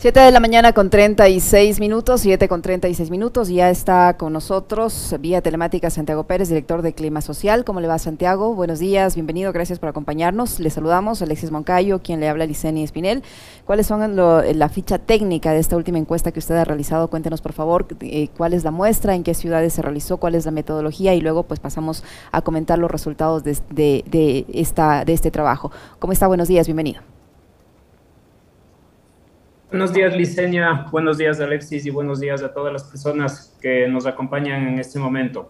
[0.00, 3.50] 7 de la mañana con 36 minutos, 7 con 36 minutos.
[3.50, 7.66] Ya está con nosotros vía telemática Santiago Pérez, director de Clima Social.
[7.66, 8.54] ¿Cómo le va Santiago?
[8.54, 10.58] Buenos días, bienvenido, gracias por acompañarnos.
[10.58, 13.22] Le saludamos, Alexis Moncayo, quien le habla Liceni Espinel.
[13.66, 17.08] ¿Cuáles son la ficha técnica de esta última encuesta que usted ha realizado?
[17.08, 20.46] Cuéntenos, por favor, eh, cuál es la muestra, en qué ciudades se realizó, cuál es
[20.46, 25.70] la metodología y luego pues pasamos a comentar los resultados de, esta, de este trabajo.
[25.98, 26.26] ¿Cómo está?
[26.26, 27.09] Buenos días, bienvenido.
[29.70, 30.86] Buenos días, Liceña.
[30.90, 34.98] Buenos días, Alexis, y buenos días a todas las personas que nos acompañan en este
[34.98, 35.48] momento.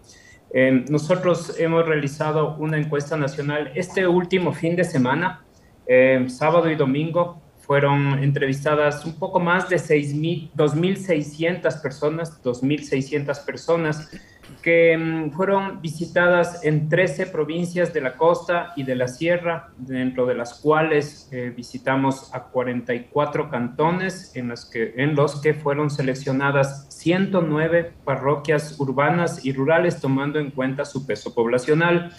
[0.53, 5.43] Eh, nosotros hemos realizado una encuesta nacional este último fin de semana,
[5.87, 7.41] eh, sábado y domingo.
[7.61, 14.11] Fueron entrevistadas un poco más de 2.600 personas, 2.600 personas
[14.61, 20.25] que mm, fueron visitadas en 13 provincias de la costa y de la sierra, dentro
[20.25, 25.89] de las cuales eh, visitamos a 44 cantones en los, que, en los que fueron
[25.89, 32.11] seleccionadas 109 parroquias urbanas y rurales tomando en cuenta su peso poblacional.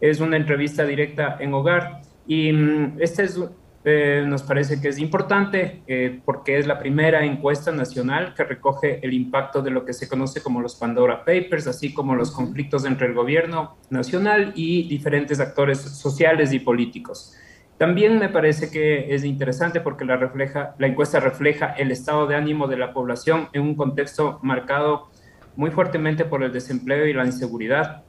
[0.00, 2.50] Es una entrevista directa en hogar y
[2.98, 3.40] este es
[3.88, 8.98] eh, nos parece que es importante eh, porque es la primera encuesta nacional que recoge
[9.06, 12.84] el impacto de lo que se conoce como los Pandora Papers, así como los conflictos
[12.84, 17.36] entre el gobierno nacional y diferentes actores sociales y políticos.
[17.78, 22.34] También me parece que es interesante porque la, refleja, la encuesta refleja el estado de
[22.34, 25.10] ánimo de la población en un contexto marcado
[25.54, 28.02] muy fuertemente por el desempleo y la inseguridad.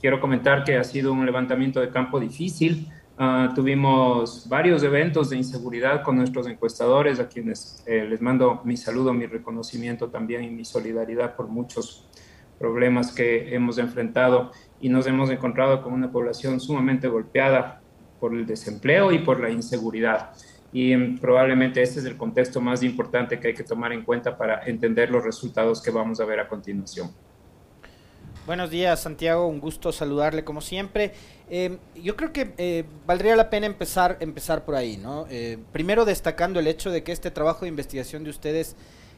[0.00, 2.88] quiero comentar que ha sido un levantamiento de campo difícil
[3.22, 8.78] Ah, tuvimos varios eventos de inseguridad con nuestros encuestadores, a quienes eh, les mando mi
[8.78, 12.08] saludo, mi reconocimiento también y mi solidaridad por muchos
[12.58, 17.82] problemas que hemos enfrentado y nos hemos encontrado con una población sumamente golpeada
[18.18, 20.30] por el desempleo y por la inseguridad.
[20.72, 24.34] Y mm, probablemente este es el contexto más importante que hay que tomar en cuenta
[24.34, 27.10] para entender los resultados que vamos a ver a continuación.
[28.46, 29.46] Buenos días, Santiago.
[29.46, 31.12] Un gusto saludarle como siempre.
[31.50, 35.26] Eh, yo creo que eh, valdría la pena empezar, empezar por ahí, ¿no?
[35.30, 38.76] Eh, primero destacando el hecho de que este trabajo de investigación de ustedes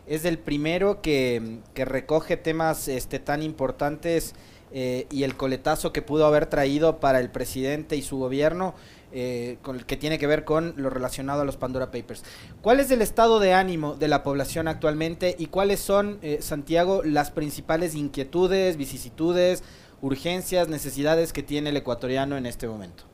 [0.08, 4.34] es el primero que, que recoge temas este, tan importantes
[4.74, 8.74] y el coletazo que pudo haber traído para el presidente y su gobierno
[9.12, 12.24] eh, con el que tiene que ver con lo relacionado a los Pandora Papers.
[12.60, 17.02] ¿Cuál es el estado de ánimo de la población actualmente y cuáles son, eh, Santiago,
[17.04, 19.62] las principales inquietudes, vicisitudes,
[20.00, 23.11] urgencias, necesidades que tiene el ecuatoriano en este momento?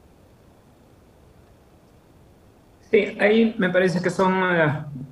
[2.90, 4.32] Sí, ahí me parece que son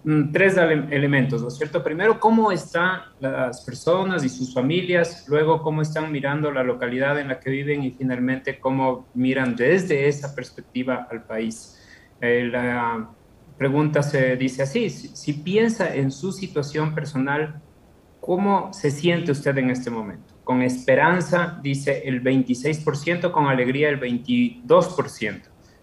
[0.03, 1.85] mm, tres elementos, ¿no es cierto?
[1.85, 7.29] Primero, cómo están las personas y sus familias, luego cómo están mirando la localidad en
[7.29, 11.79] la que viven y finalmente cómo miran desde esa perspectiva al país.
[12.23, 13.11] Eh, la
[13.59, 17.61] pregunta se dice así, si, si piensa en su situación personal,
[18.23, 20.35] ¿cómo se siente usted en este momento?
[20.45, 25.43] Con esperanza, dice el 26%, con alegría el 22%.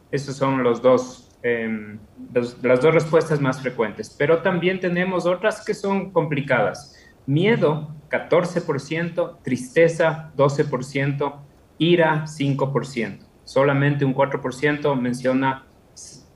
[0.10, 2.00] Esos son los dos Em,
[2.34, 6.96] las dos respuestas más frecuentes, pero también tenemos otras que son complicadas.
[7.26, 11.42] Miedo, 14%, tristeza, 12%,
[11.80, 13.20] ira, 5%.
[13.44, 15.66] Solamente un 4% menciona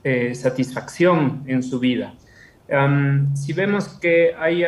[0.04, 2.12] eh, satisfacción en su vida.
[2.68, 4.62] Em, si vemos que hay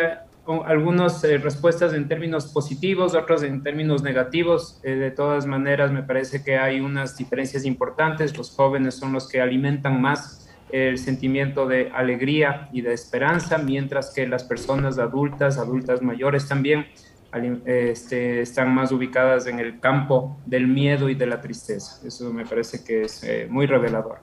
[0.64, 4.80] algunas eh, respuestas en términos positivos, otras en términos negativos.
[4.82, 8.36] Eh, de todas maneras, me parece que hay unas diferencias importantes.
[8.36, 14.12] Los jóvenes son los que alimentan más el sentimiento de alegría y de esperanza, mientras
[14.14, 16.86] que las personas adultas, adultas mayores también,
[17.64, 22.04] este, están más ubicadas en el campo del miedo y de la tristeza.
[22.06, 24.18] Eso me parece que es eh, muy revelador.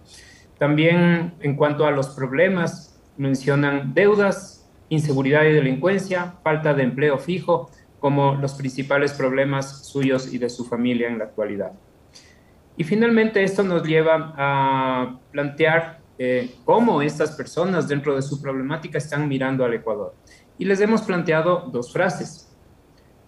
[0.57, 4.56] También en cuanto a los problemas, mencionan deudas,
[4.89, 10.65] inseguridad y delincuencia, falta de empleo fijo, como los principales problemas suyos y de su
[10.65, 11.73] familia en la actualidad.
[12.77, 18.97] Y finalmente esto nos lleva a plantear eh, cómo estas personas dentro de su problemática
[18.97, 20.13] están mirando al Ecuador.
[20.59, 22.55] Y les hemos planteado dos frases.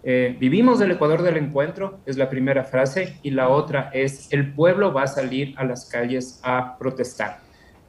[0.02, 4.54] Eh, vivimos del Ecuador del encuentro, es la primera frase, y la otra es, el
[4.54, 7.40] pueblo va a salir a las calles a protestar.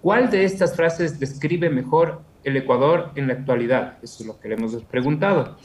[0.02, 3.98] ¿Cuál de estas frases describe mejor el Ecuador en la actualidad?
[4.02, 5.58] Eso es lo que le hemos preguntado.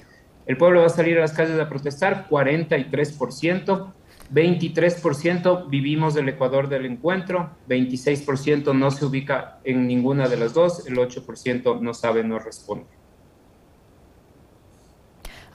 [0.46, 3.92] El pueblo va a salir a las calles a protestar, 43%,
[4.32, 10.86] 23% vivimos del Ecuador del encuentro, 26% no se ubica en ninguna de las dos,
[10.86, 12.95] el 8% no sabe, no responde.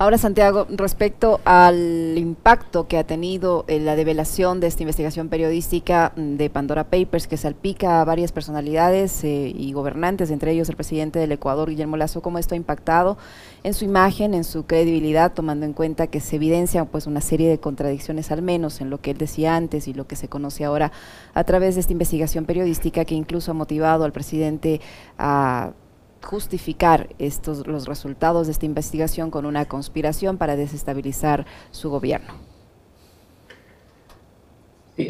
[0.02, 6.12] Ahora, Santiago, respecto al impacto que ha tenido en la develación de esta investigación periodística
[6.16, 11.20] de Pandora Papers, que salpica a varias personalidades eh, y gobernantes, entre ellos el presidente
[11.20, 13.20] del Ecuador, Guillermo Lazo, ¿cómo esto ha impactado
[13.62, 17.48] en su imagen, en su credibilidad, tomando en cuenta que se evidencia pues una serie
[17.48, 20.66] de contradicciones al menos en lo que él decía antes y lo que se conoce
[20.66, 20.92] ahora
[21.36, 24.82] a través de esta investigación periodística que incluso ha motivado al presidente
[25.20, 25.74] a
[26.24, 32.34] justificar estos los resultados de esta investigación con una conspiración para desestabilizar su gobierno.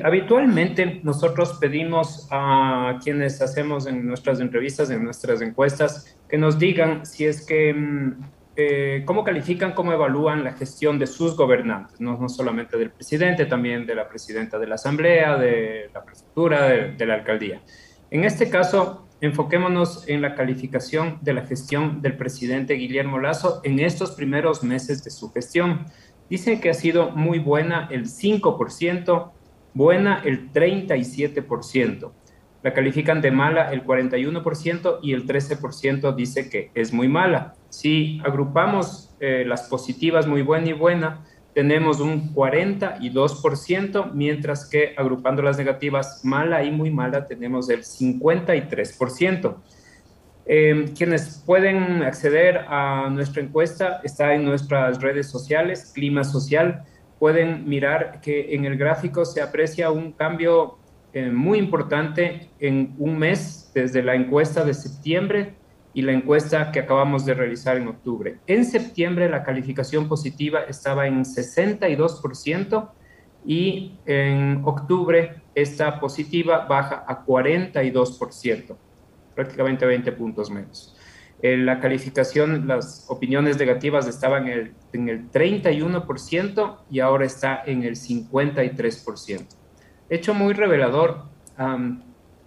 [0.04, 7.06] habitualmente nosotros pedimos a quienes hacemos en nuestras entrevistas, en nuestras encuestas, que nos digan
[7.06, 8.24] si es que mm,
[8.56, 13.46] eh, cómo califican, cómo evalúan la gestión de sus gobernantes, no, no, solamente del presidente,
[13.46, 17.62] también de la presidenta de la asamblea, de la prefectura, de la alcaldía.
[18.12, 23.80] En este caso, enfoquémonos en la calificación de la gestión del presidente Guillermo Lazo en
[23.80, 25.86] estos primeros meses de su gestión.
[26.30, 29.32] Dicen que ha sido muy buena el 5%,
[29.74, 32.12] buena el 37%.
[32.64, 37.56] La califican de mala el 41% y el 13% dice que es muy mala.
[37.70, 45.42] Si agrupamos eh, las positivas muy buena y buena, tenemos un 42%, mientras que agrupando
[45.42, 49.56] las negativas mala y muy mala tenemos el 53%.
[50.46, 56.84] Em, quienes pueden acceder a nuestra encuesta está en nuestras redes sociales, Clima Social.
[57.20, 60.78] Pueden mirar que en el gráfico se aprecia un cambio
[61.14, 65.61] eh, muy importante en un mes desde la encuesta de septiembre
[65.94, 68.38] y la encuesta que acabamos de realizar en octubre.
[68.48, 72.90] En septiembre la calificación positiva estaba en 62%
[73.46, 78.76] y en octubre esta positiva baja a 42%,
[79.36, 80.96] prácticamente 20 puntos menos.
[81.44, 87.64] En la calificación, las opiniones negativas estaban en el, en el 31% y ahora está
[87.66, 89.48] en el 53%.
[90.08, 91.24] Hecho muy revelador,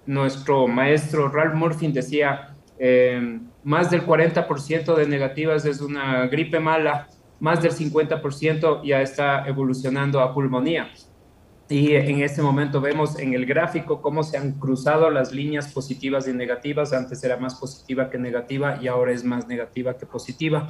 [0.06, 7.08] nuestro maestro Ralph Murphy decía, eh, más del 40% de negativas es una gripe mala,
[7.40, 10.90] más del 50% ya está evolucionando a pulmonía.
[11.68, 16.28] Y en este momento vemos en el gráfico cómo se han cruzado las líneas positivas
[16.28, 16.92] y negativas.
[16.92, 20.68] Antes era más positiva que negativa y ahora es más negativa que positiva.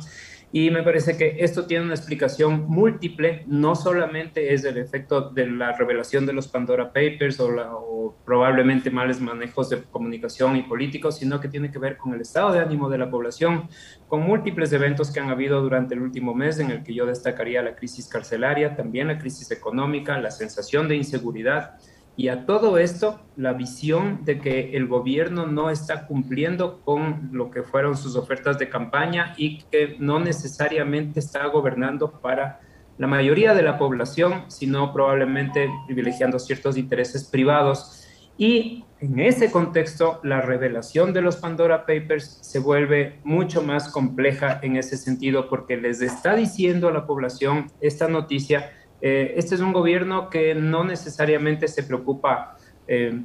[0.57, 5.49] Y me parece que esto tiene una explicación múltiple, no solamente es el efecto de
[5.49, 11.41] la revelación de los Pandora Papers o, probablemente males manejos de comunicación y políticos, sino
[11.41, 13.69] que tiene que ver con el estado de ánimo de la población,
[14.07, 17.61] con múltiples eventos que han habido durante el último mes, en el que yo destacaría
[17.61, 21.81] la crisis carcelaria, también la crisis económica, la sensación de inseguridad
[22.17, 27.51] y a todo esto, la visión de que el gobierno no está cumpliendo con lo
[27.51, 32.61] que fueron sus ofertas de campaña y que no necesariamente está gobernando para
[32.99, 38.07] la mayoría de la población, sino probablemente privilegiando ciertos intereses privados.
[38.39, 44.61] Y en ese contexto, la revelación de los Pandora Papers se vuelve mucho más compleja
[44.63, 48.71] en ese sentido porque les está diciendo a la población esta noticia
[49.07, 52.57] eh, este es un gobierno que no necesariamente se preocupa
[52.89, 53.21] eh,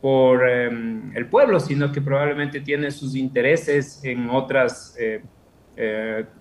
[0.00, 5.24] por em, el pueblo, sino que probablemente tiene sus intereses en otras eh,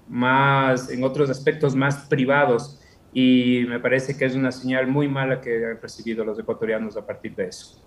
[0.07, 2.79] más, en otros aspectos más privados.
[3.11, 7.03] Y me parece que es una señal muy mala que han recibido los ecuatorianos a
[7.03, 7.81] partir de eso.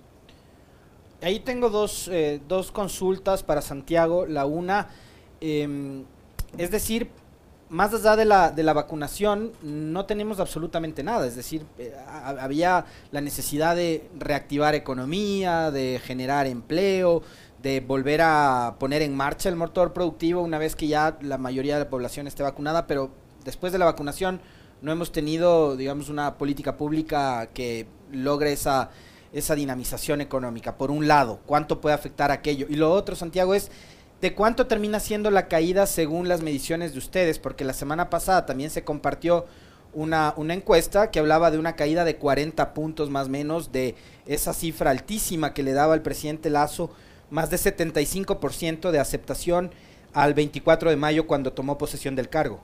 [1.22, 2.10] Ahí tengo dos,
[2.48, 4.26] dos consultas para Santiago.
[4.26, 4.88] La una,
[5.40, 6.02] em,
[6.56, 7.08] es decir,
[7.70, 11.26] más allá de la, de la vacunación, no tenemos absolutamente nada.
[11.26, 17.22] Es decir, eh, había la necesidad de reactivar economía, de generar empleo,
[17.62, 21.74] de volver a poner en marcha el motor productivo una vez que ya la mayoría
[21.74, 23.10] de la población esté vacunada, pero
[23.44, 24.40] después de la vacunación
[24.80, 28.90] no hemos tenido, digamos, una política pública que logre esa,
[29.32, 30.76] esa dinamización económica.
[30.76, 32.66] Por un lado, ¿cuánto puede afectar aquello?
[32.68, 33.70] Y lo otro, Santiago, es
[34.20, 37.38] ¿De cuánto termina siendo la caída según las mediciones de ustedes?
[37.38, 39.46] Porque la semana pasada también se compartió
[39.92, 43.94] una, encuesta que hablaba de una caída de 40 puntos más o menos de
[44.26, 46.90] esa cifra altísima que le daba el presidente Lazo,
[47.30, 49.70] más de 75% de aceptación
[50.12, 52.60] al 24 de mayo cuando tomó posesión del cargo.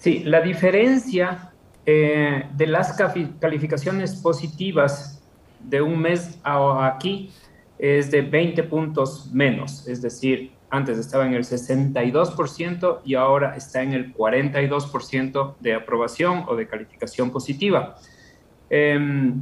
[0.00, 1.52] Sí, la diferencia
[1.84, 2.96] eh, de las
[3.40, 5.22] calificaciones positivas
[5.60, 7.32] de un mes a aquí
[7.78, 13.82] es de 20 puntos menos, es decir, antes estaba en el 62% y ahora está
[13.82, 17.96] en el 42% de aprobación o de calificación positiva.
[18.68, 19.40] Em,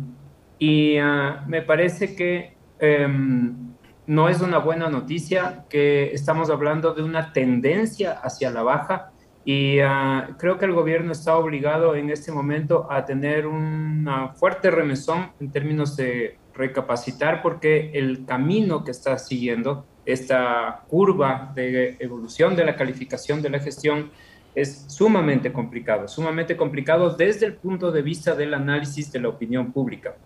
[0.59, 3.75] y ah, me parece que em,
[4.07, 9.13] no es una buena noticia, que estamos hablando de una tendencia hacia la baja
[9.45, 14.71] y ah, creo que el gobierno está obligado en este momento a tener una fuerte
[14.71, 22.55] remesón en términos de recapacitar porque el camino que está siguiendo, esta curva de evolución
[22.57, 24.11] de la calificación de la gestión,
[24.55, 29.73] es sumamente complicado, sumamente complicado desde el punto de vista del análisis de la opinión
[29.73, 30.17] pública.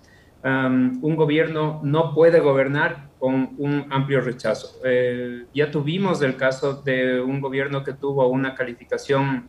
[0.44, 4.80] un gobierno no puede gobernar con un amplio rechazo.
[4.84, 9.48] Eh, ya tuvimos el caso de un gobierno que tuvo una calificación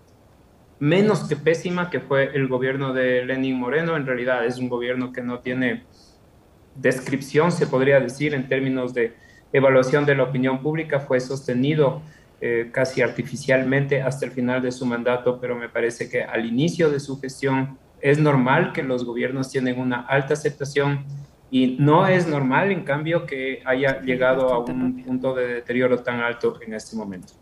[0.79, 3.95] menos que pésima, que fue el gobierno de Lenin Moreno.
[3.95, 5.83] En realidad es un gobierno que no tiene
[6.75, 9.13] descripción, se podría decir, en términos de
[9.53, 10.99] evaluación de la opinión pública.
[10.99, 12.01] Fue sostenido
[12.41, 16.89] eh, casi artificialmente hasta el final de su mandato, pero me parece que al inicio
[16.89, 21.05] de su gestión es normal que los gobiernos tienen una alta aceptación
[21.51, 26.21] y no es normal, en cambio, que haya llegado a un punto de deterioro tan
[26.21, 27.33] alto en este momento.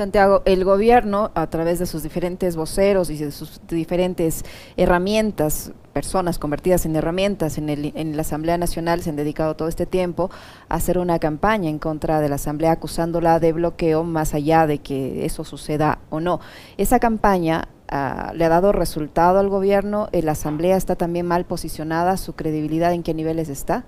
[0.00, 4.46] Santiago, el gobierno, a través de sus diferentes voceros y de sus diferentes
[4.78, 9.68] herramientas, personas convertidas en herramientas en, el, en, la Asamblea Nacional, se han dedicado todo
[9.68, 10.30] este tiempo
[10.70, 14.78] a hacer una campaña en contra de la Asamblea acusándola de bloqueo, más allá de
[14.78, 16.40] que eso suceda o no.
[16.78, 22.16] Esa campaña uh, le ha dado resultado al gobierno, la Asamblea está también mal posicionada,
[22.16, 23.84] su credibilidad en qué niveles está.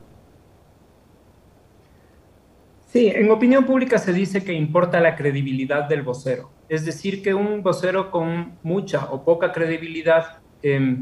[2.92, 6.50] Sí, en opinión pública se dice que importa la credibilidad del vocero.
[6.68, 10.98] Es decir, que un vocero con mucha o poca credibilidad eh,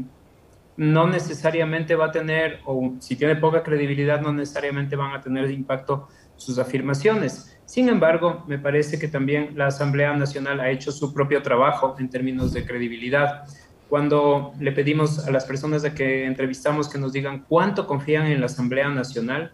[0.77, 5.51] no necesariamente va a tener, o si tiene poca credibilidad, no necesariamente van a tener
[5.51, 6.07] impacto
[6.37, 7.59] sus afirmaciones.
[7.65, 12.09] Sin embargo, me parece que también la Asamblea Nacional ha hecho su propio trabajo en
[12.09, 13.43] términos de credibilidad.
[13.89, 18.39] Cuando le pedimos a las personas a que entrevistamos que nos digan cuánto confían en
[18.39, 19.51] la Asamblea Nacional,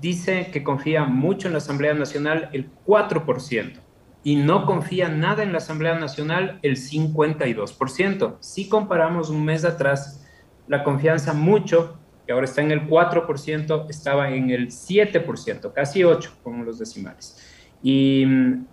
[0.00, 3.80] dice que confía mucho en la Asamblea Nacional el 4%
[4.22, 8.36] y no confía nada en la Asamblea Nacional el 52%.
[8.40, 10.26] Si comparamos un mes atrás,
[10.66, 16.30] la confianza mucho, que ahora está en el 4%, estaba en el 7%, casi 8%
[16.42, 17.42] con los decimales.
[17.82, 18.26] Y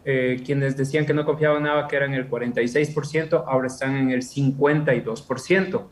[0.03, 4.24] eh, quienes decían que no confiaban nada, que eran el 46%, ahora están en el
[4.24, 5.86] 52%.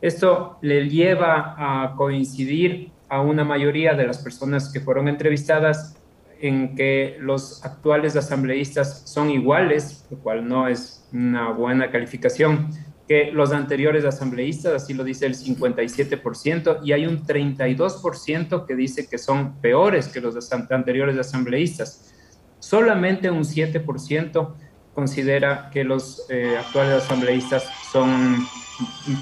[0.00, 5.96] Esto le lleva a coincidir a una mayoría de las personas que fueron entrevistadas
[6.40, 12.70] en que los actuales asambleístas son iguales, lo cual no es una buena calificación,
[13.06, 19.08] que los anteriores asambleístas, así lo dice el 57%, y hay un 32% que dice
[19.08, 22.14] que son peores que los anteriores asambleístas.
[22.60, 24.54] Solamente un 7%
[24.94, 28.46] considera que los eh, actuales asambleístas son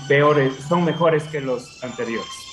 [0.06, 2.47] peores, son mejores que los anteriores.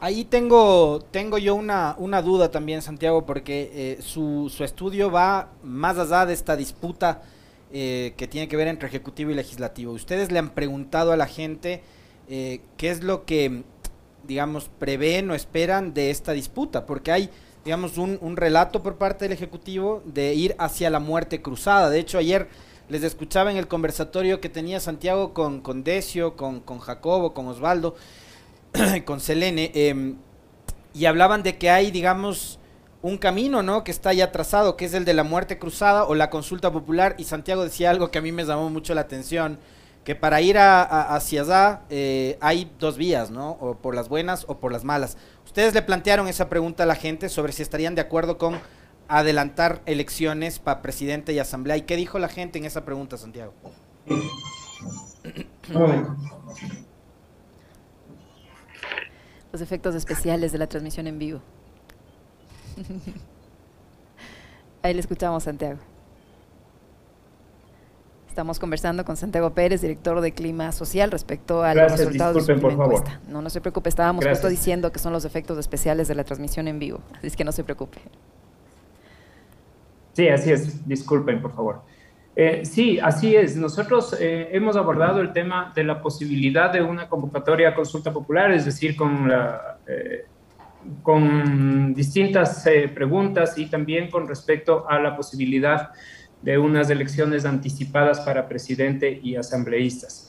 [0.00, 5.50] Ahí tengo, tengo yo una, una duda también, Santiago, porque eh, su, su, estudio va
[5.64, 7.22] más allá de esta disputa
[7.72, 9.92] eh, que tiene que ver entre Ejecutivo y Legislativo.
[9.92, 11.82] Ustedes le han preguntado a la gente
[12.28, 13.64] eh, qué es lo que,
[14.22, 17.30] digamos, prevén o esperan de esta disputa, porque hay,
[17.64, 21.90] digamos, un, un relato por parte del Ejecutivo de ir hacia la muerte cruzada.
[21.90, 22.46] De hecho, ayer
[22.88, 27.48] les escuchaba en el conversatorio que tenía Santiago con, con Decio, con, con Jacobo, con
[27.48, 27.96] Osvaldo
[29.04, 30.16] con Selene, em,
[30.94, 32.58] y hablaban de que hay, digamos,
[33.02, 33.84] un camino, ¿no?
[33.84, 37.14] Que está ya trazado, que es el de la muerte cruzada o la consulta popular,
[37.18, 39.58] y Santiago decía algo que a mí me llamó mucho la atención,
[40.04, 43.58] que para ir hacia allá eh, hay dos vías, ¿no?
[43.60, 45.18] O por las buenas o por las malas.
[45.44, 48.58] Ustedes le plantearon esa pregunta a la gente sobre si estarían de acuerdo con
[49.06, 51.76] adelantar elecciones para presidente y asamblea.
[51.76, 53.52] ¿Y qué dijo la gente en esa pregunta, Santiago?
[59.52, 61.40] Los efectos especiales de la transmisión en vivo.
[64.82, 65.78] Ahí le escuchamos, Santiago.
[68.28, 72.68] Estamos conversando con Santiago Pérez, director de Clima Social, respecto a los resultados de su
[72.68, 73.20] encuesta.
[73.26, 76.68] No, no se preocupe, estábamos justo diciendo que son los efectos especiales de la transmisión
[76.68, 77.98] en vivo, así es que no se preocupe.
[80.12, 80.86] Sí, así es.
[80.86, 81.82] Disculpen, por favor.
[82.40, 83.56] Eh, sí, así es.
[83.56, 88.52] Nosotros eh, hemos abordado el tema de la posibilidad de una convocatoria a consulta popular,
[88.52, 89.28] es decir, con,
[89.88, 90.24] eh,
[91.02, 92.64] con distintas
[92.94, 95.90] preguntas y también con respecto a la posibilidad
[96.40, 100.27] de unas elecciones anticipadas para presidente y asambleístas.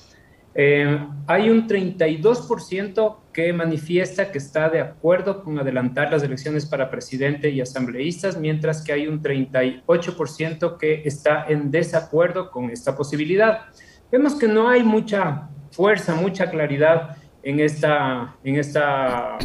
[0.56, 6.90] Eh, hay un 32% que manifiesta que está de acuerdo con adelantar las elecciones para
[6.90, 13.66] presidente y asambleístas, mientras que hay un 38% que está en desacuerdo con esta posibilidad.
[14.12, 19.38] Vemos que no hay mucha fuerza, mucha claridad en esta, en esta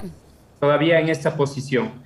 [0.58, 2.02] todavía en esta posición.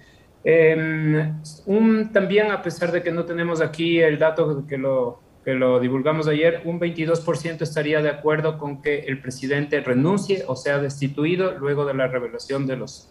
[1.67, 5.81] Un, también, a pesar de que no tenemos aquí el dato que lo, que lo
[5.81, 11.59] divulgamos ayer, un 22% estaría de acuerdo con que el presidente renuncie o sea destituido
[11.59, 13.11] luego de la revelación de los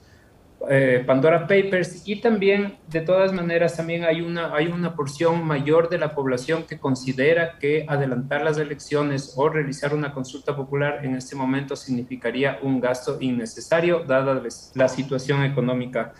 [0.69, 5.87] eh, Pandora Papers y también, de todas maneras, también hay una, hay una porción mayor
[5.87, 11.15] de la población que considera que adelantar las elecciones o realizar una consulta popular en
[11.15, 14.41] este momento significaría un gasto innecesario, dada
[14.73, 16.13] la situación económica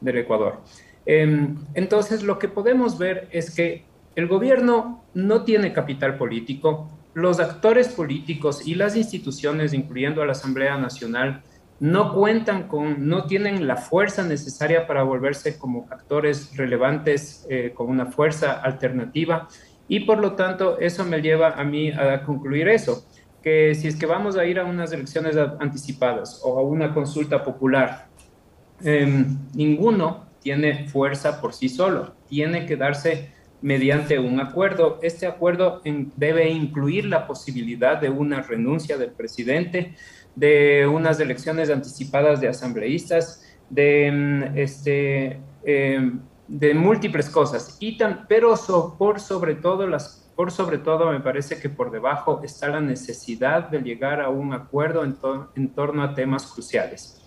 [0.00, 0.60] del Ecuador.
[1.04, 3.89] Em, entonces, lo que podemos ver es que
[4.20, 10.32] el gobierno no tiene capital político, los actores políticos y las instituciones, incluyendo a la
[10.32, 11.42] Asamblea Nacional,
[11.80, 17.88] no cuentan con, no tienen la fuerza necesaria para volverse como actores relevantes eh, con
[17.88, 19.48] una fuerza alternativa.
[19.88, 23.06] Y por lo tanto eso me lleva a mí a concluir eso,
[23.42, 27.42] que si es que vamos a ir a unas elecciones anticipadas o a una consulta
[27.42, 28.08] popular,
[28.84, 34.98] em, ninguno tiene fuerza por sí solo, tiene que darse mediante un acuerdo.
[35.02, 35.82] Este acuerdo
[36.16, 39.94] debe incluir la posibilidad de una renuncia del presidente,
[40.34, 47.76] de unas elecciones anticipadas de asambleístas, de, mm, este, em, de múltiples cosas.
[47.80, 48.54] Y tan, pero
[48.98, 53.68] por sobre todo las por sobre todo me parece que por debajo está la necesidad
[53.68, 55.14] de llegar a un acuerdo en,
[55.54, 57.20] en torno a temas cruciales.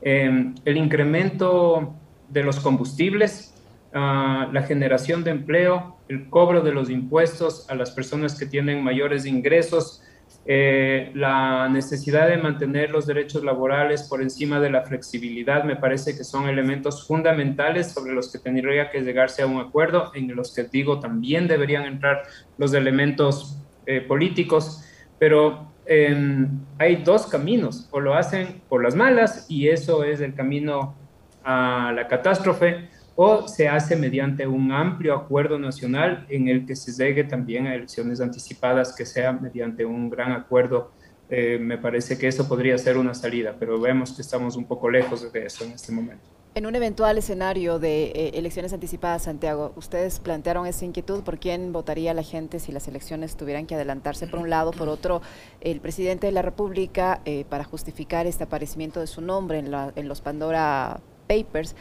[0.00, 1.94] Em, el incremento
[2.30, 3.53] de los combustibles,
[3.94, 8.84] ah, la generación de empleo, el cobro de los impuestos a las personas que tienen
[8.84, 10.02] mayores ingresos,
[10.46, 16.14] eh, la necesidad de mantener los derechos laborales por encima de la flexibilidad me parece
[16.14, 20.54] que son elementos fundamentales sobre los que tendría que llegarse a un acuerdo, en los
[20.54, 22.24] que digo también deberían entrar
[22.58, 24.84] los elementos eh, políticos,
[25.18, 26.48] pero em,
[26.78, 30.94] hay dos caminos, o lo hacen por las malas y eso es el camino
[31.42, 36.92] a la catástrofe, o se hace mediante un amplio acuerdo nacional en el que se
[36.92, 40.90] llegue también a elecciones anticipadas, que sea mediante un gran acuerdo.
[41.30, 44.90] Eh, me parece que eso podría ser una salida, pero vemos que estamos un poco
[44.90, 46.24] lejos de eso en este momento.
[46.56, 51.72] En un eventual escenario de eh, elecciones anticipadas, Santiago, ustedes plantearon esa inquietud por quién
[51.72, 55.20] votaría la gente si las elecciones tuvieran que adelantarse por un lado, por otro,
[55.60, 60.06] el presidente de la República, eh, para justificar este aparecimiento de su nombre en, en
[60.06, 61.74] los Pandora Papers,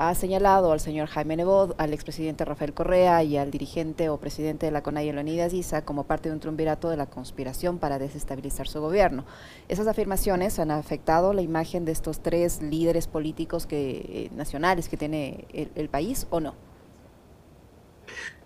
[0.00, 4.64] ha señalado al señor Jaime Nebot, al expresidente Rafael Correa y al dirigente o presidente
[4.64, 8.66] de la CONAIE, Leonidas Isa, como parte de un triunvirato de la conspiración para desestabilizar
[8.66, 9.26] su gobierno.
[9.68, 14.96] ¿Esas afirmaciones han afectado la imagen de estos tres líderes políticos que, eh, nacionales que
[14.96, 16.54] tiene el, país o no?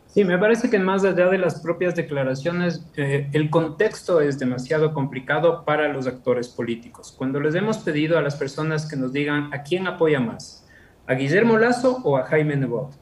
[0.08, 4.92] Sí, me parece que más allá de las propias declaraciones, eh, el contexto es demasiado
[4.92, 7.14] complicado para los actores políticos.
[7.16, 10.63] Cuando les hemos pedido a las personas que nos digan a quién apoya más,
[11.06, 12.92] ¿A Guillermo Lazo o a Jaime Nebot?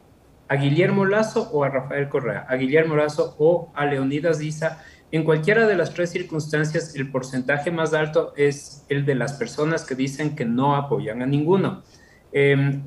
[0.49, 2.47] ¿A Guillermo Lazo o a Rafael Correa?
[2.49, 4.83] ¿A Guillermo Lazo o a Leonidas Diza?
[5.13, 9.85] En cualquiera de las tres circunstancias, el porcentaje más alto es el de las personas
[9.85, 11.85] que dicen que no apoyan a ninguno.
[12.33, 12.83] Em,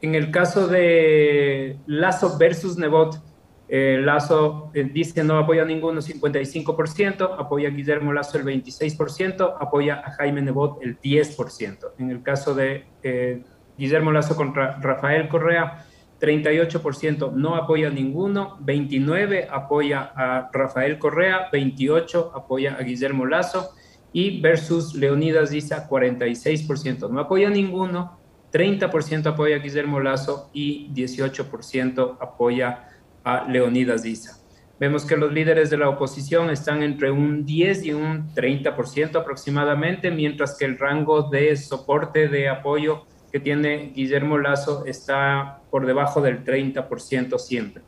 [0.00, 3.22] en el caso de Lazo versus Nebot,
[3.68, 9.56] eh, Lazo eh, dice no apoya a ninguno 55%, apoya a Guillermo Lazo el 26%,
[9.60, 11.92] apoya a Jaime Nebot el 10%.
[11.98, 13.42] En el caso de eh,
[13.78, 15.84] Guillermo Lazo contra Rafael Correa,
[16.20, 23.70] 38% no apoya a ninguno, 29 apoya a Rafael Correa, 28 apoya a Guillermo Lazo
[24.12, 28.18] y versus Leonidas Diza 46% no apoya a ninguno,
[28.52, 32.88] 30% apoya a Guillermo Lazo y 18% apoya
[33.24, 34.38] a Leonidas Diza.
[34.78, 40.10] Vemos que los líderes de la oposición están entre un 10 y un 30% aproximadamente,
[40.10, 46.20] mientras que el rango de soporte de apoyo que tiene Guillermo Lazo está por debajo
[46.20, 47.82] del 30% siempre.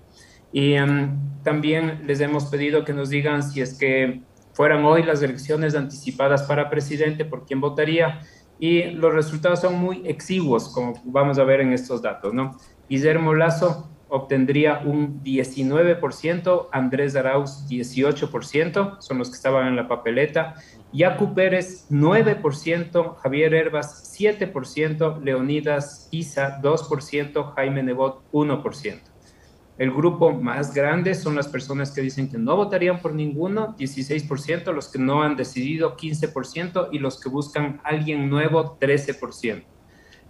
[0.52, 4.22] Y em, también les hemos pedido que nos digan si es que
[4.52, 8.20] fueran hoy las elecciones anticipadas para presidente, por quién votaría.
[8.58, 12.58] Y los resultados son muy exiguos, como vamos a ver en estos datos, ¿no?
[12.88, 20.54] Guillermo Lazo obtendría un 19%, Andrés Arauz 18%, son los que estaban en la papeleta,
[20.92, 29.00] Yacu Pérez 9%, Javier Herbas 7%, Leonidas Isa 2%, Jaime Nebot 1%.
[29.76, 34.72] El grupo más grande son las personas que dicen que no votarían por ninguno, 16%,
[34.72, 39.62] los que no han decidido 15% y los que buscan alguien nuevo 13%.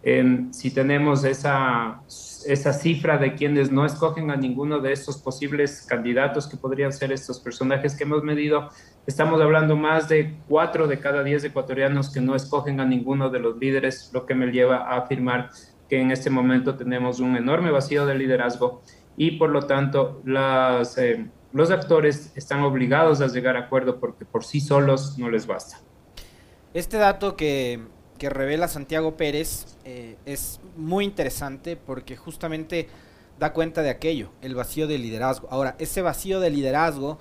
[0.03, 2.03] Si tenemos esa
[2.47, 7.13] esa cifra de quienes no escogen a ninguno de estos posibles candidatos que podrían ser
[7.13, 8.71] estos personajes que hemos medido,
[9.07, 13.41] estamos hablando más de cuatro de cada diez ecuatorianos que no escogen a ninguno de
[13.41, 15.51] los líderes, lo que me lleva a afirmar
[15.89, 18.83] que en este momento tenemos un enorme vacío de liderazgo
[19.17, 24.25] y por lo tanto las, eh, los actores están obligados a llegar a acuerdo porque
[24.25, 25.79] por sí solos no les basta.
[26.75, 27.81] Este dato que,
[28.19, 32.89] que revela Santiago Pérez eh, es muy interesante porque justamente
[33.39, 35.49] da cuenta de aquello, el vacío de liderazgo.
[35.51, 37.19] Ahora, ese vacío de liderazgo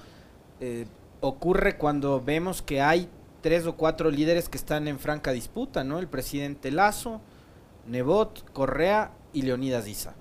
[0.60, 0.88] eh,
[1.22, 3.10] ocurre cuando vemos que hay
[3.42, 6.00] tres o cuatro líderes que están en franca disputa, ¿no?
[6.00, 7.22] El presidente Lazo,
[7.88, 10.16] Nebot, Correa y Leonidas Isa.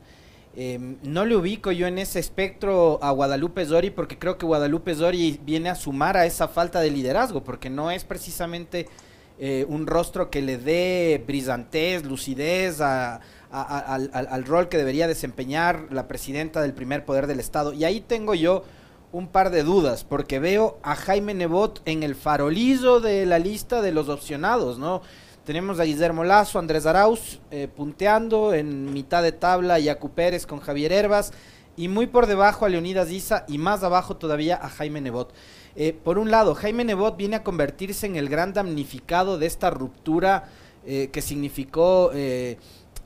[0.54, 4.94] Em, no le ubico yo en ese espectro a Guadalupe Zori porque creo que Guadalupe
[4.94, 8.88] Zori viene a sumar a esa falta de liderazgo, porque no es precisamente
[9.38, 13.20] eh, un rostro que le dé brillantez, lucidez al,
[13.50, 17.72] al, rol que debería desempeñar la presidenta del primer poder del Estado.
[17.72, 18.64] Y ahí tengo yo
[19.12, 23.80] un par de dudas, porque veo a Jaime Nebot en el farolizo de la lista
[23.80, 25.02] de los opcionados, ¿no?
[25.44, 30.58] Tenemos a Guillermo Lazo, Andrés Arauz eh, punteando en mitad de tabla, Yacu Pérez con
[30.58, 31.32] Javier Herbas
[31.76, 35.32] y muy por debajo a Leonidas Isa y más abajo todavía a Jaime Nebot.
[35.76, 39.70] Eh, por un lado, Jaime Nebot viene a convertirse en el gran damnificado de esta
[39.70, 40.48] ruptura
[40.86, 42.10] eh, que significó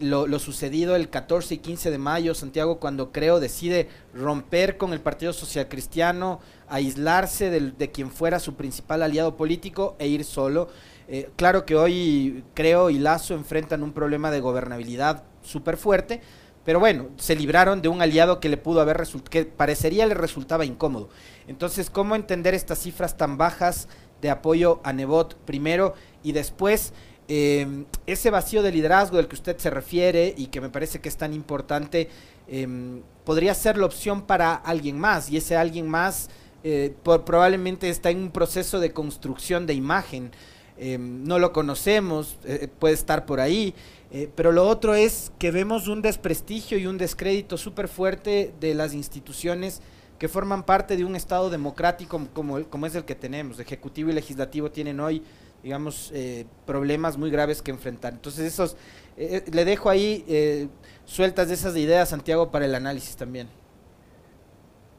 [0.00, 5.00] lo, sucedido el 14 y 15 de mayo, Santiago, cuando creo decide romper con el
[5.00, 10.68] Partido Social Cristiano, aislarse de quien fuera su principal aliado político e ir solo.
[11.12, 16.20] Eh, claro que hoy creo y Lazo enfrentan un problema de gobernabilidad súper fuerte,
[16.64, 20.64] pero bueno, se libraron de un aliado que le pudo haber que parecería le resultaba
[20.64, 21.08] incómodo.
[21.48, 23.88] Entonces, ¿cómo entender estas cifras tan bajas
[24.20, 26.92] de apoyo a Nebot primero y después
[27.28, 31.08] em, ese vacío de liderazgo del que usted se refiere y que me parece que
[31.08, 32.08] es tan importante,
[32.48, 36.28] em, podría ser la opción para alguien más y ese alguien más
[36.62, 40.30] eh, probablemente está en un proceso de construcción de imagen.
[40.76, 43.74] Em, no lo conocemos, eh, puede estar por ahí,
[44.10, 48.74] eh, pero lo otro es que vemos un desprestigio y un descrédito súper fuerte de
[48.74, 49.80] las instituciones
[50.18, 53.58] que forman parte de un Estado democrático como, como es el que tenemos.
[53.58, 55.22] Ejecutivo y legislativo tienen hoy,
[55.62, 58.12] digamos, eh, problemas muy graves que enfrentar.
[58.12, 58.76] Entonces, esos,
[59.16, 60.68] le dejo ahí
[61.04, 63.48] sueltas de esas ideas, Santiago, para el análisis también.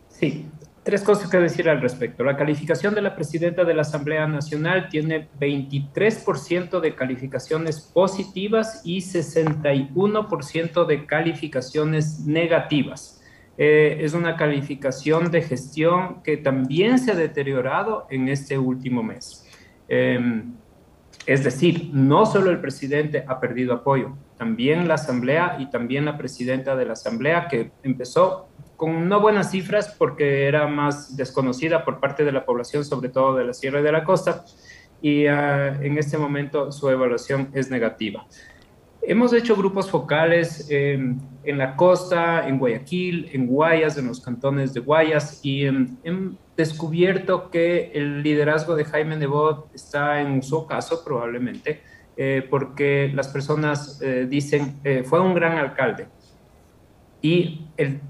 [0.09, 0.47] Sí,
[0.83, 2.23] Tres cosas que decir al respecto.
[2.23, 8.97] La calificación de la presidenta de la Asamblea Nacional tiene 23% de calificaciones positivas y
[8.97, 13.21] 61% de calificaciones negativas.
[13.59, 19.47] Eh, es una calificación de gestión que también se ha deteriorado en este último mes.
[19.87, 20.53] Em,
[21.27, 26.17] es decir, no solo el presidente ha perdido apoyo, también la Asamblea y también la
[26.17, 28.47] presidenta de la Asamblea, que empezó
[28.81, 33.35] con no buenas cifras porque era más desconocida por parte de la población, sobre todo
[33.35, 34.43] de la Sierra de la Costa,
[35.03, 38.25] y ah, en este momento su evaluación es negativa.
[39.03, 44.79] Hemos hecho grupos focales en la costa, en Guayaquil, en Guayas, en los cantones de
[44.79, 51.83] Guayas, y hemos descubierto que el liderazgo de Jaime Nebot está en su caso probablemente,
[52.17, 56.07] eh, porque las personas eh, dicen, eh, fue un gran alcalde.
[57.21, 58.01] Y el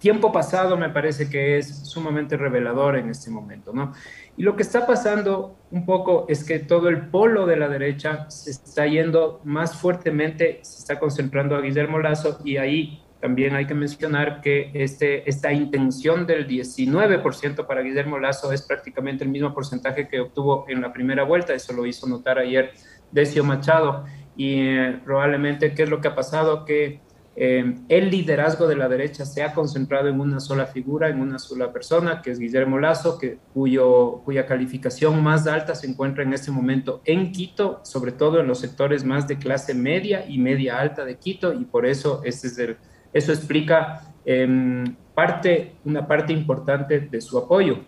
[0.00, 3.92] tiempo pasado me parece que es sumamente revelador en este momento, ¿no?
[4.36, 8.28] Y lo que está pasando un poco es que todo el polo de la derecha
[8.30, 13.66] se está yendo más fuertemente, se está concentrando a Guillermo Lazo y ahí también hay
[13.66, 19.52] que mencionar que este, esta intención del 19% para Guillermo Lazo es prácticamente el mismo
[19.52, 22.72] porcentaje que obtuvo en la primera vuelta, eso lo hizo notar ayer
[23.12, 27.02] Decio Machado y eh, probablemente qué es lo que ha pasado, que
[27.36, 31.38] eh, el liderazgo de la derecha se ha concentrado en una sola figura, en una
[31.38, 33.18] sola persona, que es Guillermo Lazo,
[33.54, 38.58] cuya calificación más alta se encuentra en este momento en Quito, sobre todo en los
[38.58, 44.12] sectores más de clase media y media alta de Quito, y por eso eso explica
[44.24, 47.84] em, parte, una parte importante de su apoyo.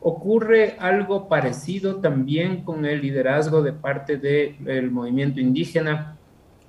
[0.00, 6.13] Ocurre algo parecido también con el liderazgo de parte del movimiento indígena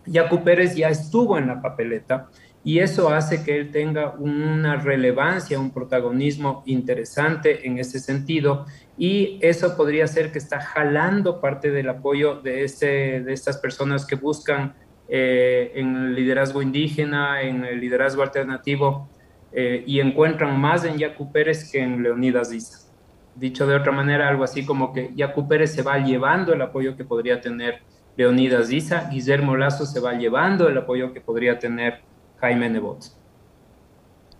[0.06, 2.30] Yacu Pérez ya estuvo en la papeleta
[2.64, 8.66] y eso hace que él tenga una relevancia, un protagonismo interesante en ese sentido
[8.98, 14.06] y eso podría ser que está jalando parte del apoyo de, este, de estas personas
[14.06, 14.74] que buscan
[15.08, 19.10] eh, en el liderazgo indígena, en el liderazgo alternativo
[19.52, 22.92] eh, y encuentran más en Yacu Pérez que en Leonidas Diza.
[23.36, 26.98] Dicho de otra manera, algo así como que Yacu Pérez se va llevando el apoyo
[26.98, 27.84] que podría tener
[28.18, 32.02] Leonidas Diza, Guillermo Lazo se va llevando el apoyo que podría tener
[32.38, 33.06] Jaime Nebot.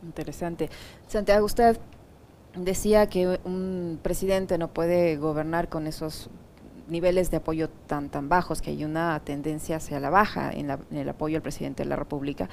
[0.04, 0.70] Interesante.
[1.08, 1.78] Santiago, usted
[2.56, 6.30] decía que un presidente no puede gobernar con esos
[6.88, 11.10] niveles de apoyo tan tan bajos, que hay una tendencia hacia la baja en, el
[11.10, 12.50] apoyo al presidente de la República.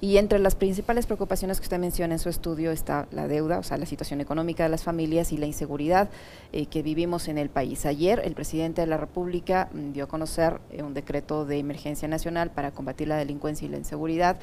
[0.00, 3.62] Y entre las principales preocupaciones que usted menciona en su estudio está la deuda, o
[3.62, 6.10] sea, la situación económica de las familias y la inseguridad
[6.52, 7.86] eh, que vivimos en el país.
[7.86, 12.08] Ayer el presidente de la República mm, dio a conocer eh, un decreto de emergencia
[12.08, 14.38] nacional para combatir la delincuencia y la inseguridad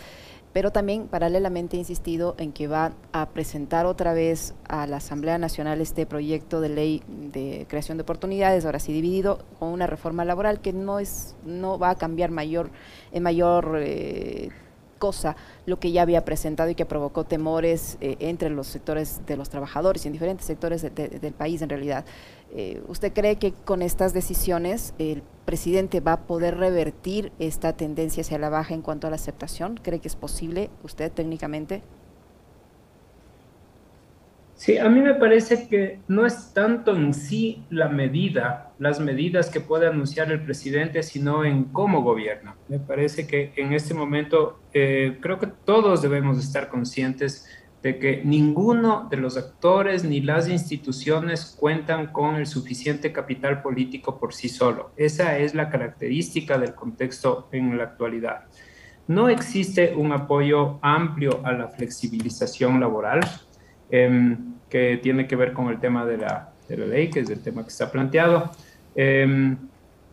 [0.53, 5.37] pero también paralelamente ha insistido en que va a presentar otra vez a la Asamblea
[5.37, 10.25] Nacional este proyecto de ley de creación de oportunidades, ahora sí dividido con una reforma
[10.25, 12.69] laboral que no es no va a cambiar mayor
[13.11, 14.49] en mayor eh,
[15.01, 15.35] cosa
[15.65, 19.49] lo que ya había presentado y que provocó temores eh, entre los sectores de los
[19.49, 22.05] trabajadores y en diferentes sectores del país en realidad.
[22.53, 28.21] Eh, ¿Usted cree que con estas decisiones el presidente va a poder revertir esta tendencia
[28.21, 29.79] hacia la baja en cuanto a la aceptación?
[29.81, 31.81] ¿Cree que es posible usted técnicamente?
[34.61, 39.49] Sí, a mí me parece que no es tanto en sí la medida, las medidas
[39.49, 42.55] que puede anunciar el presidente, sino en cómo gobierna.
[42.67, 47.49] Me parece que en este momento eh, creo que todos debemos estar conscientes
[47.81, 54.19] de que ninguno de los actores ni las instituciones cuentan con el suficiente capital político
[54.19, 54.91] por sí solo.
[54.95, 58.43] Esa es la característica del contexto en la actualidad.
[59.07, 63.21] No existe un apoyo amplio a la flexibilización laboral,
[63.91, 67.29] em, que tiene que ver con el tema de la, de la, ley, que es
[67.29, 68.51] el tema que está planteado.
[68.95, 69.57] Em,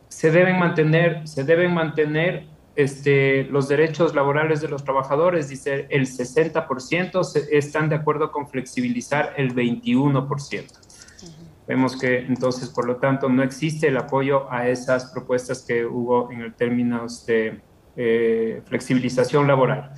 [0.08, 6.06] se deben mantener, se deben mantener este, los derechos laborales de los trabajadores, dice el
[6.06, 10.88] 60% están de acuerdo con flexibilizar el 21%.
[11.66, 16.30] Vemos que entonces, por lo tanto, no existe el apoyo a esas propuestas que hubo
[16.32, 17.60] en el términos de
[17.96, 19.92] eh, flexibilización laboral.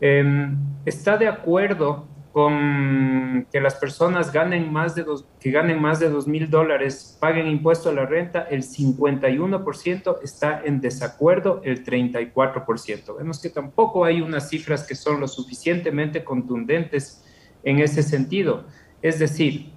[0.00, 5.98] Em, está de acuerdo con que las personas ganen más de dos, que ganen más
[5.98, 11.84] de dos mil dólares, paguen impuesto a la renta, el 51% está en desacuerdo, el
[11.84, 13.16] 34%.
[13.16, 17.24] Vemos que tampoco hay unas cifras que son lo suficientemente contundentes
[17.64, 18.64] en ese sentido.
[19.00, 19.72] Es decir,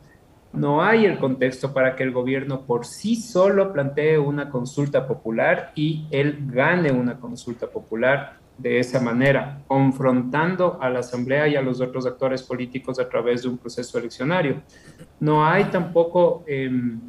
[0.54, 5.72] no hay el contexto para que el gobierno por sí solo plantee una consulta popular
[5.76, 11.62] y él gane una consulta popular de esa manera, confrontando a la Asamblea y a
[11.62, 14.62] los otros actores políticos a través de un proceso eleccionario.
[15.20, 17.00] No hay tampoco em,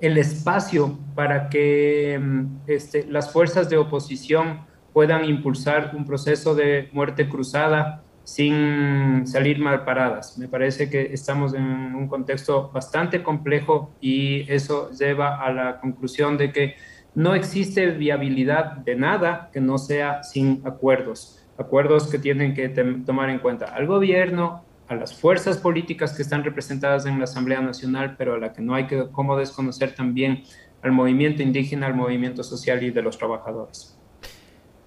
[0.00, 4.60] el espacio para que em, este, las fuerzas de oposición
[4.92, 10.36] puedan impulsar un proceso de muerte cruzada sin salir mal paradas.
[10.36, 11.62] Me parece que estamos en
[11.94, 16.74] un contexto bastante complejo y eso lleva a la conclusión de que
[17.16, 23.30] no existe viabilidad de nada que no sea sin acuerdos, acuerdos que tienen que tomar
[23.30, 28.16] en cuenta al gobierno, a las fuerzas políticas que están representadas en la Asamblea Nacional,
[28.18, 30.44] pero a la que no hay que cómo desconocer también
[30.82, 33.96] al movimiento indígena, al movimiento social y de los trabajadores.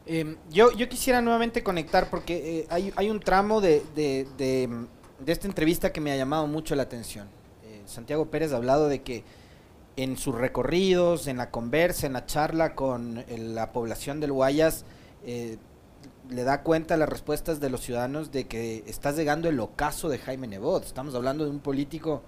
[0.05, 4.69] Em, yo, yo quisiera nuevamente conectar porque eh, hay, un tramo de, de,
[5.25, 7.27] esta entrevista que me ha llamado mucho la atención.
[7.63, 9.23] Eh, Santiago Pérez ha hablado de que
[10.03, 14.85] en sus recorridos, en la conversa, en la charla con la población del Guayas,
[15.25, 15.57] eh,
[16.29, 20.17] le da cuenta las respuestas de los ciudadanos de que está llegando el ocaso de
[20.17, 20.85] Jaime Nebot.
[20.85, 22.21] Estamos hablando de un político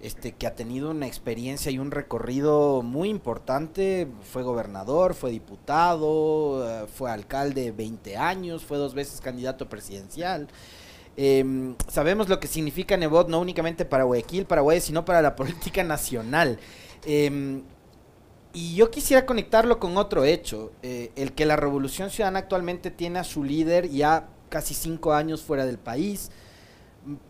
[0.00, 4.06] este, que ha tenido una experiencia y un recorrido muy importante.
[4.22, 10.46] Fue gobernador, fue diputado, eh, fue alcalde 20 años, fue dos veces candidato presidencial.
[11.16, 15.34] Em, sabemos lo que significa Nebot no únicamente para Guayaquil, para Guayas, sino para la
[15.36, 16.60] política nacional.
[17.04, 17.62] Em,
[18.52, 23.18] y yo quisiera conectarlo con otro hecho, eh, el que la Revolución Ciudadana actualmente tiene
[23.18, 26.30] a su líder ya casi cinco años fuera del país,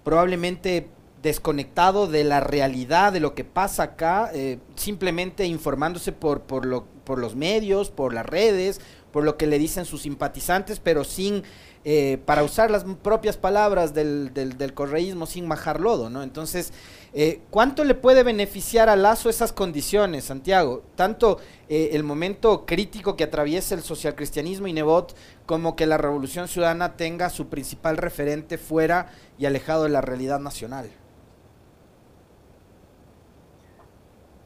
[0.04, 0.88] probablemente
[1.22, 6.84] desconectado de la realidad de lo que pasa acá, eh, simplemente informándose por, por, lo,
[7.04, 8.80] por los medios, por las redes,
[9.12, 11.42] por lo que le dicen sus simpatizantes, pero sin,
[11.84, 16.22] eh, para usar las propias palabras del, del, del correísmo, sin majar lodo, ¿no?
[16.22, 16.72] Entonces,
[17.14, 20.82] eh, ¿Cuánto le puede beneficiar a Lazo esas condiciones, Santiago?
[20.94, 25.16] Tanto eh, el momento crítico que atraviesa el socialcristianismo y Nebot,
[25.46, 30.38] como que la Revolución Ciudadana tenga su principal referente fuera y alejado de la realidad
[30.38, 30.90] nacional.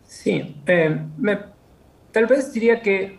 [0.05, 1.01] Sí, eh,
[2.13, 3.19] tal vez diría que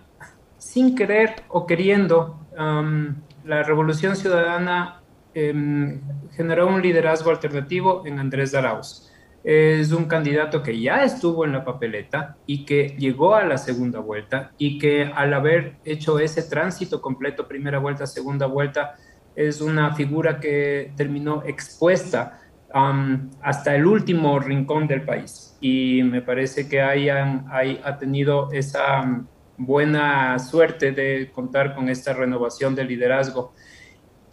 [0.58, 5.02] sin querer o queriendo, la Revolución Ciudadana
[5.34, 6.00] em,
[6.38, 9.13] generó un liderazgo alternativo en Andrés Arauz
[9.44, 14.00] es un candidato que ya estuvo en la papeleta y que llegó a la segunda
[14.00, 18.96] vuelta y que al haber hecho ese tránsito completo, primera vuelta, segunda vuelta,
[19.36, 22.40] es una figura que terminó expuesta
[23.42, 25.58] hasta el último rincón del país.
[25.62, 29.26] Y me parece que hayan, hay, ha tenido esa
[29.58, 33.54] buena suerte de contar con esta renovación de liderazgo.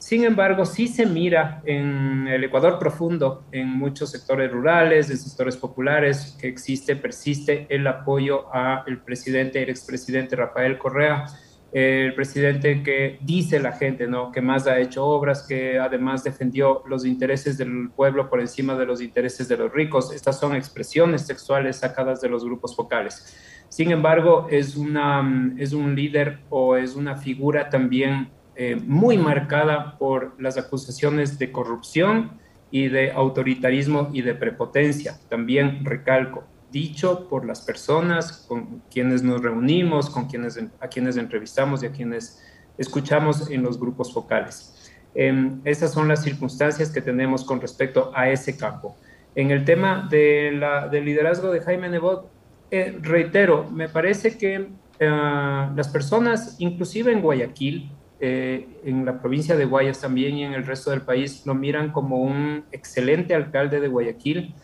[0.00, 5.58] Sin embargo, sí se mira en el Ecuador profundo, en muchos sectores rurales, en sectores
[5.58, 11.26] populares, que existe, persiste el apoyo al presidente, el expresidente Rafael Correa,
[11.70, 14.32] el presidente que dice la gente, ¿no?
[14.32, 18.86] Que más ha hecho obras, que además defendió los intereses del pueblo por encima de
[18.86, 20.14] los intereses de los ricos.
[20.14, 23.36] Estas son expresiones sexuales sacadas de los grupos focales.
[23.68, 28.30] Sin embargo, es, una, es un líder o es una figura también
[28.62, 32.32] eh, muy marcada por las acusaciones de corrupción
[32.70, 35.18] y de autoritarismo y de prepotencia.
[35.30, 41.82] También recalco, dicho por las personas con quienes nos reunimos, con quienes, a quienes entrevistamos
[41.82, 42.44] y a quienes
[42.76, 44.92] escuchamos en los grupos focales.
[45.14, 48.94] Eh, estas son las circunstancias que tenemos con respecto a ese campo.
[49.34, 52.30] En el tema de la, del liderazgo de Jaime Nebot,
[52.70, 54.68] eh, reitero, me parece que
[54.98, 57.90] eh, las personas, inclusive en Guayaquil,
[58.20, 61.90] eh, en la provincia de Guayas también y en el resto del país, lo miran
[61.90, 64.54] como un excelente alcalde de Guayaquil,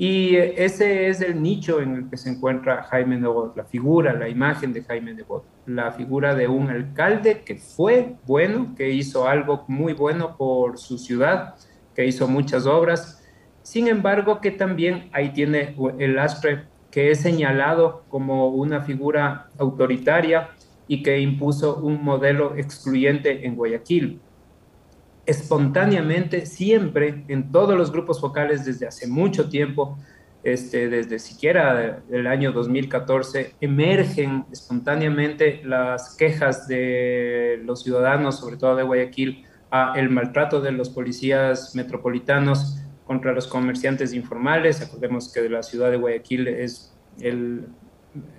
[0.00, 4.28] y ese es el nicho en el que se encuentra Jaime Nebot, la figura, la
[4.28, 9.64] imagen de Jaime Nebot, la figura de un alcalde que fue bueno, que hizo algo
[9.66, 11.56] muy bueno por su ciudad,
[11.96, 13.24] que hizo muchas obras.
[13.62, 20.50] Sin embargo, que también ahí tiene el lastre que es señalado como una figura autoritaria
[20.88, 24.20] y que impuso un modelo excluyente en Guayaquil
[25.28, 29.98] espontáneamente, siempre, en todos los grupos focales desde hace mucho tiempo,
[30.42, 38.74] este, desde siquiera el año 2014, emergen espontáneamente las quejas de los ciudadanos, sobre todo
[38.74, 44.80] de Guayaquil, a el maltrato de los policías metropolitanos contra los comerciantes informales.
[44.80, 47.66] Acordemos que la ciudad de Guayaquil es el,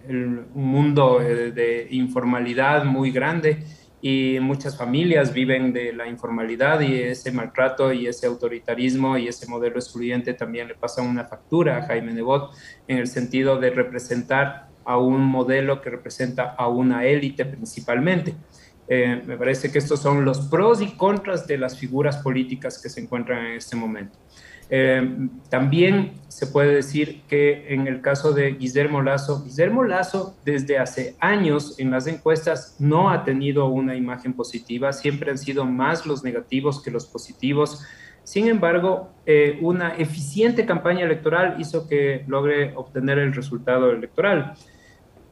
[0.07, 3.63] el mundo de, de informalidad muy grande
[4.01, 9.47] y muchas familias viven de la informalidad y ese maltrato y ese autoritarismo y ese
[9.47, 12.51] modelo excluyente también le pasa una factura a Jaime Nebot
[12.87, 18.35] en el sentido de representar a un modelo que representa a una élite principalmente.
[18.87, 22.89] Eh, me parece que estos son los pros y contras de las figuras políticas que
[22.89, 24.17] se encuentran en este momento.
[24.71, 30.77] Eh, también se puede decir que en el caso de Guillermo Lazo, Guillermo Lazo desde
[30.77, 36.05] hace años en las encuestas no ha tenido una imagen positiva, siempre han sido más
[36.05, 37.83] los negativos que los positivos.
[38.23, 44.53] Sin embargo, eh, una eficiente campaña electoral hizo que logre obtener el resultado electoral.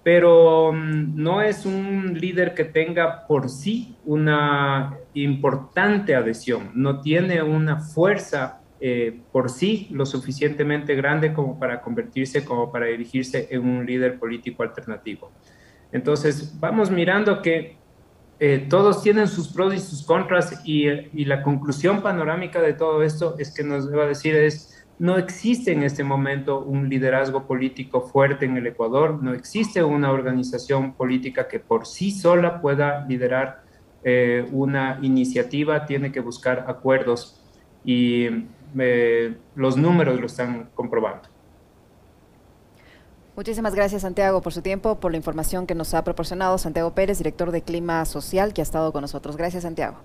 [0.02, 7.44] Pero mm, no es un líder que tenga por sí una importante adhesión, no tiene
[7.44, 13.68] una fuerza eh, por sí lo suficientemente grande como para convertirse, como para dirigirse en
[13.68, 15.32] un líder político alternativo.
[15.92, 17.78] Entonces, vamos mirando que
[18.40, 23.02] eh, todos tienen sus pros y sus contras y, y, la conclusión panorámica de todo
[23.02, 27.48] esto es que nos va a decir es, no existe en este momento un liderazgo
[27.48, 33.06] político fuerte en el Ecuador, no existe una organización política que por sí sola pueda
[33.08, 33.64] liderar
[34.04, 37.42] eh, una iniciativa, tiene que buscar acuerdos
[37.84, 38.28] y
[39.56, 41.30] los números lo están comprobando.
[43.36, 47.20] Muchísimas gracias Santiago por su tiempo, por la información que nos ha proporcionado Santiago Pérez,
[47.20, 49.38] director de Clima Social, que ha estado con nosotros.
[49.38, 49.98] Gracias Santiago.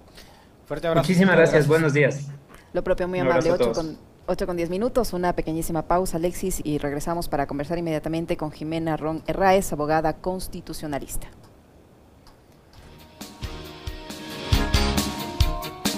[0.66, 1.08] Fuerte abrazo.
[1.08, 1.66] Muchísimas gracias.
[1.66, 2.28] buenos días.
[2.74, 6.76] Lo propio, muy amable, 8 con, 8 con 10 minutos, una pequeñísima pausa Alexis y
[6.78, 11.28] regresamos para conversar inmediatamente con Jimena Ron Herráez, abogada constitucionalista.